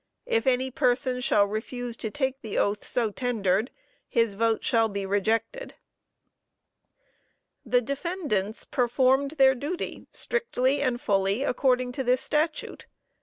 If 0.25 0.47
any 0.47 0.71
person 0.71 1.21
shall 1.21 1.45
refuse 1.45 1.95
to 1.97 2.09
take 2.09 2.41
the 2.41 2.57
oath 2.57 2.83
so 2.83 3.11
tendered, 3.11 3.69
his 4.09 4.33
vote 4.33 4.63
shall 4.63 4.89
be 4.89 5.05
rejected." 5.05 5.75
The 7.63 7.81
defendants 7.81 8.65
performed 8.65 9.35
their 9.37 9.53
duty 9.53 10.07
strictly 10.11 10.81
and 10.81 10.99
fully 10.99 11.43
according 11.43 11.91
to 11.91 12.03
the 12.03 12.17
statute. 12.17 12.87